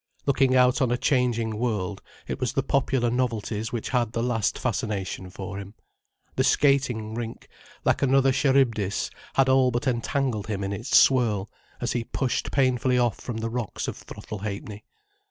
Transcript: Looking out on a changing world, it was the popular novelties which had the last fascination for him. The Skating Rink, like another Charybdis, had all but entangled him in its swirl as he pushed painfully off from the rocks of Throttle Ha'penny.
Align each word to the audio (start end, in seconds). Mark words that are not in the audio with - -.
Looking 0.25 0.55
out 0.55 0.81
on 0.81 0.89
a 0.91 0.97
changing 0.97 1.59
world, 1.59 2.01
it 2.25 2.39
was 2.39 2.53
the 2.53 2.63
popular 2.63 3.11
novelties 3.11 3.71
which 3.71 3.89
had 3.89 4.13
the 4.13 4.23
last 4.23 4.57
fascination 4.57 5.29
for 5.29 5.59
him. 5.59 5.75
The 6.37 6.43
Skating 6.43 7.13
Rink, 7.13 7.47
like 7.85 8.01
another 8.01 8.31
Charybdis, 8.31 9.11
had 9.35 9.47
all 9.47 9.69
but 9.69 9.85
entangled 9.85 10.47
him 10.47 10.63
in 10.63 10.73
its 10.73 10.97
swirl 10.97 11.51
as 11.79 11.91
he 11.91 12.03
pushed 12.03 12.51
painfully 12.51 12.97
off 12.97 13.19
from 13.19 13.37
the 13.37 13.49
rocks 13.51 13.87
of 13.87 13.95
Throttle 13.95 14.39
Ha'penny. 14.39 14.83